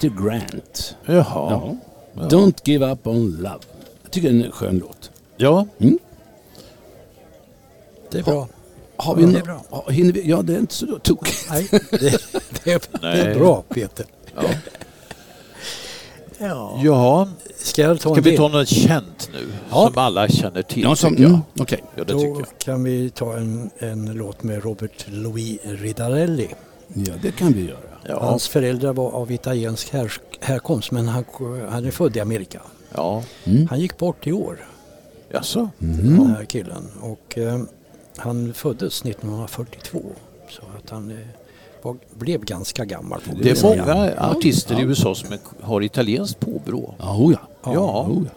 [0.00, 0.96] Peter Grant.
[1.06, 1.24] Jaha.
[2.14, 2.22] Ja.
[2.22, 3.58] Don't give up on love.
[4.02, 5.10] Jag tycker det är en skön låt.
[5.36, 5.66] Ja.
[8.10, 8.48] Det är bra.
[8.96, 9.64] Har vi Ja, det är bra.
[9.70, 11.46] ja, hinner vi, ja, det är inte så tokigt.
[11.50, 12.20] Nej, det,
[12.64, 14.06] det, är, det är bra Peter.
[14.36, 14.42] Ja.
[16.38, 16.80] Ja.
[16.84, 17.28] ja.
[17.56, 19.46] Ska jag ta Ska vi ta något känt nu?
[19.70, 19.86] Ja.
[19.86, 21.84] Som alla känner till, Ja, som, mm, okej.
[21.96, 22.58] Ja, det tycker Då jag.
[22.58, 26.48] kan vi ta en, en låt med Robert Louis Ridarelli.
[26.94, 27.78] Ja, det kan vi göra.
[28.06, 28.18] Ja.
[28.20, 31.24] Hans föräldrar var av italiensk här, härkomst men han,
[31.68, 32.60] han är född i Amerika.
[32.94, 33.22] Ja.
[33.70, 34.56] Han gick bort i år,
[35.32, 35.70] Jaså?
[35.78, 36.88] den här killen.
[37.00, 37.60] Och, eh,
[38.16, 40.02] han föddes 1942
[40.48, 41.16] så att han eh,
[41.82, 43.20] var, blev ganska gammal.
[43.42, 46.94] Det är många artister i USA som är, har italienskt påbrå.
[46.98, 47.72] Ja, oh ja.
[47.72, 48.06] Ja.
[48.08, 48.30] Oh ja.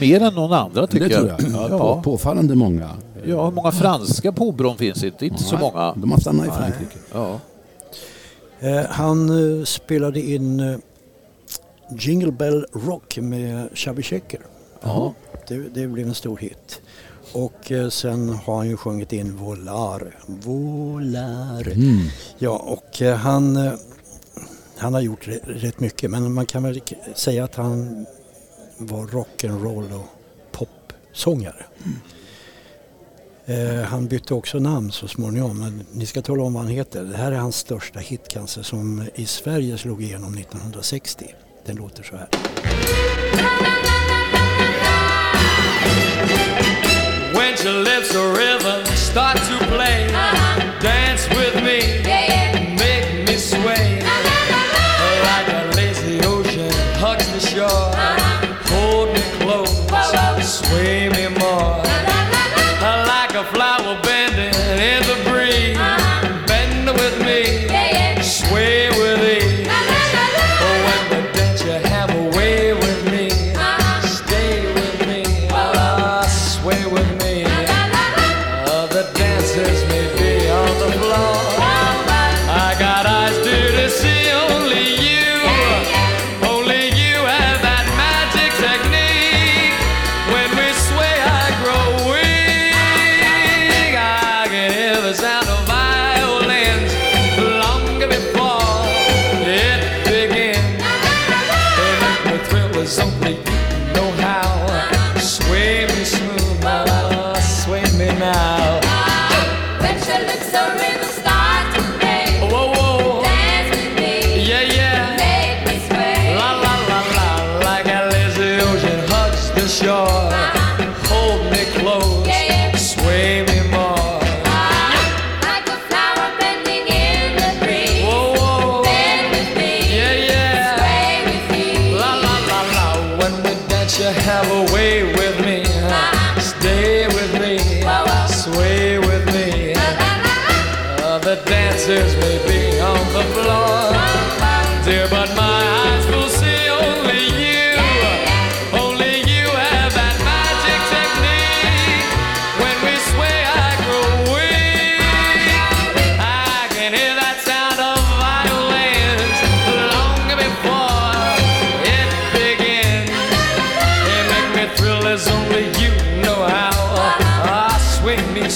[0.00, 1.40] Mer än någon andra tycker Det tror jag.
[1.40, 1.78] Ja, Ja.
[1.78, 2.90] På, påfallande många.
[3.24, 5.22] Ja, hur många franska påbrån finns det?
[5.22, 5.94] Inte så många.
[5.96, 6.98] De har stannat i Frankrike.
[7.14, 7.40] Ja.
[8.60, 10.78] Eh, han eh, spelade in eh,
[11.98, 14.40] Jingle Bell Rock med Chubby Checker.
[14.82, 15.14] Ja.
[15.48, 16.80] Det, det blev en stor hit.
[17.32, 20.12] Och sen har han ju sjungit in Volare.
[20.26, 21.72] Volare.
[21.72, 21.98] Mm.
[22.38, 23.70] Ja, och han,
[24.76, 26.80] han har gjort rätt mycket men man kan väl
[27.14, 28.06] säga att han
[28.78, 30.06] var rock'n'roll och
[30.52, 31.64] popsångare.
[33.48, 37.04] Eh, han bytte också namn så småningom men ni ska tala om vad han heter.
[37.04, 41.34] Det här är hans största hit kanske som i Sverige slog igenom 1960.
[41.66, 42.28] Den låter så här.
[47.32, 50.08] When your lips are rhythm start to play,
[50.82, 52.15] dance with me,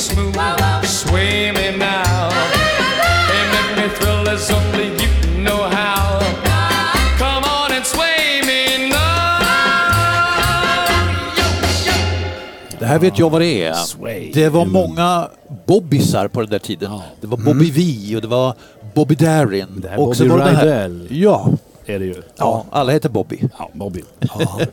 [0.01, 2.29] smooth, sway me now.
[3.37, 6.21] It make me thrill as only you know how.
[7.19, 8.97] Come on and sway me now.
[12.79, 13.75] Det här vet jag vad det är.
[13.75, 14.31] Sway.
[14.35, 14.73] Det var Mm.
[14.73, 15.29] många
[15.67, 16.99] bobbysar på den där tiden.
[17.21, 18.55] Det var Bobby V och det var
[18.95, 19.67] Bobby Darin.
[19.77, 21.09] Det här och så Bobby var det den här- Rydell.
[21.11, 21.49] Ja,
[21.87, 22.15] Är det ju.
[22.37, 23.39] ja, alla heter Bobby.
[23.59, 24.03] Ja, Bobby.
[24.21, 24.61] Ja.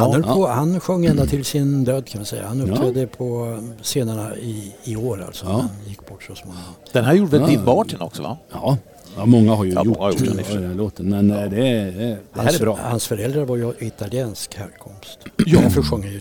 [0.00, 2.46] Han, höll på, han sjöng ända till sin död kan man säga.
[2.48, 5.46] Han uppträdde på scenerna i, i år alltså.
[5.46, 5.52] Ja.
[5.52, 6.64] Han gick bort så småningom.
[6.92, 7.46] Den här gjorde väl Ja.
[7.46, 8.36] Dean Martin också va?
[8.52, 8.76] Ja,
[9.16, 10.54] ja många har ju Ja, gjort, har gjort den för sig.
[10.56, 11.08] den här låten.
[11.10, 12.78] Men eh, det, är, det här Hans, är bra.
[12.82, 15.18] hans föräldrar var ju italiensk härkomst.
[15.36, 16.20] Därför sjöng han ju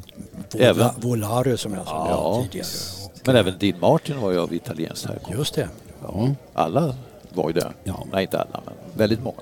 [0.60, 2.68] Även- Vola, Volare som jag sa Ja, tidigare.
[3.06, 5.38] Och, Men även Dean Martin var ju av italienskt härkomst.
[5.38, 5.68] just det.
[6.02, 6.30] Ja.
[6.54, 6.96] Alla
[7.34, 7.72] var ju det.
[7.84, 8.04] Ja.
[8.12, 9.38] Nej, inte alla, men väldigt många.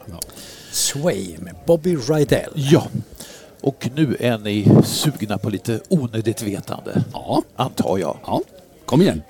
[0.71, 2.51] Sway med Bobby Rydell.
[2.55, 2.83] Ja,
[3.61, 7.03] och nu är ni sugna på lite onödigt vetande.
[7.13, 7.43] Ja.
[7.55, 8.17] Antar jag.
[8.25, 8.41] ja,
[8.85, 9.21] kom igen.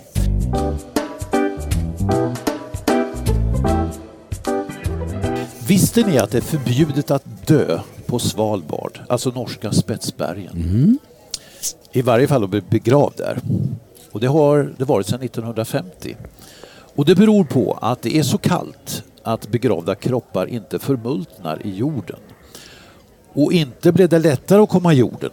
[5.68, 11.00] Visste ni att det är förbjudet att dö på Svalbard, alltså norska Spetsbergen?
[11.92, 13.40] I varje fall att bli begravd där.
[14.12, 16.16] Och det har det varit sedan 1950.
[16.96, 21.76] Och det beror på att det är så kallt att begravda kroppar inte förmultnar i
[21.76, 22.20] jorden.
[23.34, 25.32] Och inte blev det lättare att komma jorden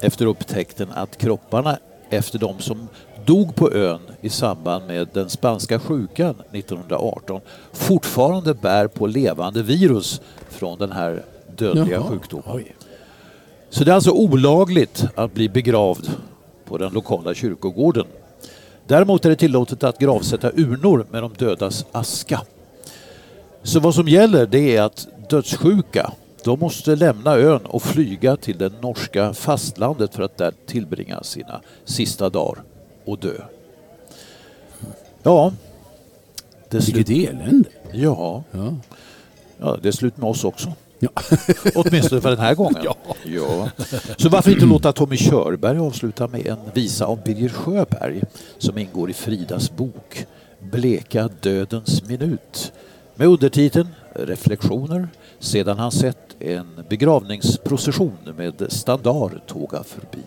[0.00, 1.78] efter upptäckten att kropparna
[2.10, 2.88] efter de som
[3.24, 7.40] dog på ön i samband med den spanska sjukan 1918
[7.72, 11.24] fortfarande bär på levande virus från den här
[11.56, 12.10] dödliga Jaha.
[12.10, 12.64] sjukdomen.
[13.70, 16.10] Så det är alltså olagligt att bli begravd
[16.64, 18.06] på den lokala kyrkogården.
[18.86, 22.40] Däremot är det tillåtet att gravsätta urnor med de dödas aska.
[23.62, 26.12] Så vad som gäller det är att dödssjuka
[26.44, 31.60] de måste lämna ön och flyga till det norska fastlandet för att där tillbringa sina
[31.84, 32.62] sista dagar
[33.04, 33.34] och dö.
[35.22, 35.52] Ja,
[36.70, 37.68] det är Vilket elände.
[37.92, 38.74] Ja, Ja.
[39.58, 40.72] ja, det är slut med oss också.
[40.98, 41.08] Ja.
[41.74, 42.82] Åtminstone för den här gången.
[42.84, 42.96] Ja.
[43.24, 43.70] Ja.
[44.16, 48.22] Så varför inte låta Tommy Körberg avsluta med en visa om Birger Sjöberg
[48.58, 50.26] som ingår i Fridas bok
[50.60, 52.72] Bleka dödens minut
[53.14, 60.24] med undertiteln Reflektioner sedan han sett en begravningsprocession med standard tåga förbi.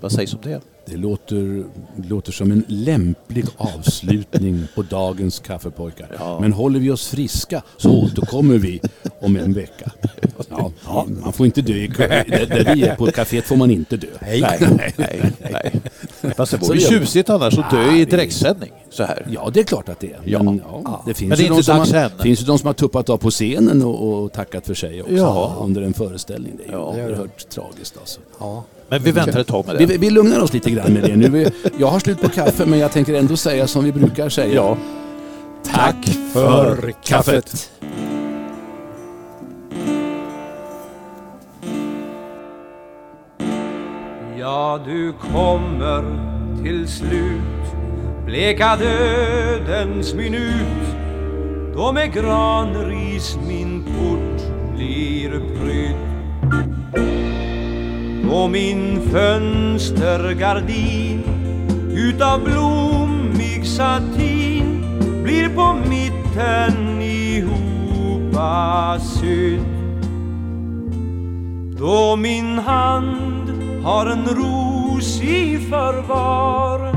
[0.00, 0.60] Vad sägs om det?
[0.86, 1.64] Det låter,
[2.08, 6.16] låter som en lämplig avslutning på dagens kaffepojkar.
[6.18, 6.40] Ja.
[6.40, 8.80] Men håller vi oss friska så återkommer vi
[9.20, 9.90] om en vecka.
[10.50, 11.86] Ja, ja, man får inte dö i.
[11.88, 14.06] Där, där vi är på kaféet får man inte dö.
[14.20, 14.40] Nej,
[14.96, 15.80] nej, nej.
[16.36, 19.26] Fast det Så vore ju det tjusigt annars att dö i direktsändning så här.
[19.30, 20.20] Ja, det är klart att det är.
[20.24, 20.42] Ja.
[20.42, 22.10] Men, ja, det finns Men det är ju de inte som dags har, än.
[22.22, 25.14] finns ju de som har tuppat av på scenen och, och tackat för sig också
[25.14, 25.56] Ja.
[25.60, 26.52] under en föreställning.
[26.56, 26.86] Det är ju Ja.
[26.94, 28.20] oerhört tragiskt alltså.
[28.40, 28.64] Ja.
[28.90, 29.98] Men vi väntar ett tag med Vi, det.
[29.98, 31.50] vi lugnar oss lite grann med det nu.
[31.78, 34.54] Jag har slut på kaffe men jag tänker ändå säga som vi brukar säga.
[34.54, 34.76] Ja.
[35.72, 37.70] Tack för kaffet!
[44.38, 46.04] Ja, du kommer
[46.62, 47.74] till slut
[48.26, 50.96] Bleka dödens minut
[51.74, 54.42] Då med granris min port
[54.76, 56.09] blir prydd
[58.30, 61.22] då min fönstergardin
[61.94, 64.84] utav blommig satin
[65.22, 69.60] blir på mitten ihopa sydd
[71.78, 73.50] då min hand
[73.84, 76.94] har en ros i förvar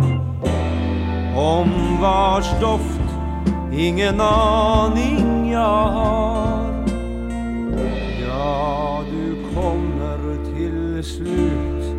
[1.35, 3.01] om vars doft
[3.73, 6.32] ingen aning jag har.
[11.03, 11.95] Beslut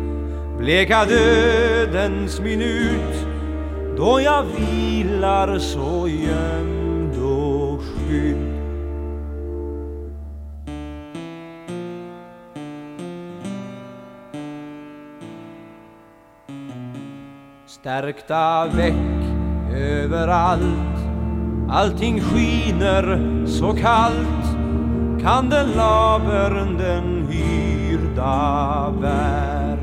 [0.57, 3.27] bleka dödens minut
[3.97, 8.55] då jag vilar så gömd och skydd
[17.67, 18.93] Stärkta väck
[19.75, 20.95] överallt
[21.69, 24.45] Allting skiner så kallt.
[25.21, 27.27] Kandelabern den
[27.95, 29.77] styrda bär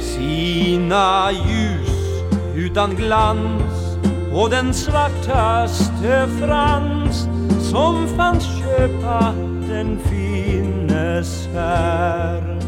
[0.00, 2.24] Sina ljus
[2.56, 3.98] utan glans
[4.34, 7.28] och den svartaste frans
[7.70, 9.34] som fanns köpa
[9.68, 12.58] den finnes här.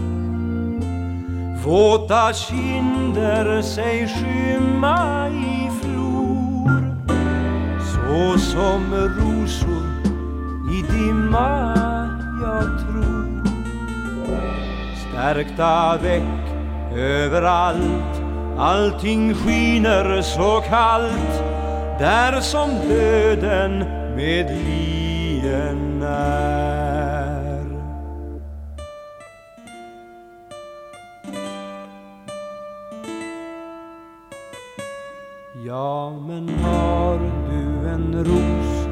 [1.64, 6.97] Våta kinder sig skymma i flor
[7.79, 9.87] så som rosor
[10.73, 11.77] i dimma
[12.43, 12.95] jag tror.
[15.27, 16.22] Märkta väck
[16.97, 18.22] överallt.
[18.59, 21.43] Allting skiner så kallt
[21.99, 23.79] där som döden
[24.16, 27.66] med lien är.
[35.66, 37.18] Ja, men har
[37.51, 38.89] du en ros?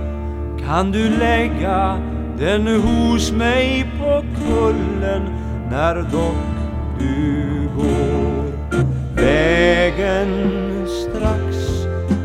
[0.66, 1.98] Kan du lägga
[2.38, 5.43] den hos mig på kullen?
[5.74, 6.44] När dock
[6.98, 8.44] du går
[9.16, 10.28] vägen
[10.86, 11.56] strax.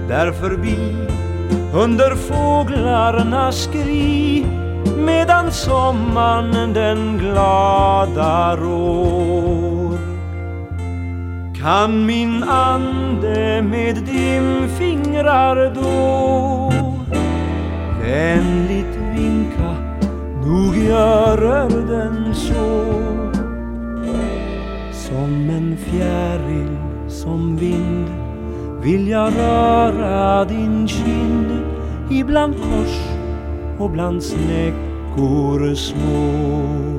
[0.07, 1.07] Där förbi
[1.73, 4.45] under fåglarnas skri
[4.97, 9.97] medan sommaren den glada rår.
[11.61, 16.73] Kan min ande med dimfingrar då
[18.01, 19.75] vänligt vinka
[20.45, 22.18] nog görer den
[25.49, 26.77] som en fjäril
[27.07, 28.07] som vind
[28.83, 31.61] vill jag röra din kind
[32.11, 32.99] ibland kors
[33.79, 36.98] och bland snäckor små.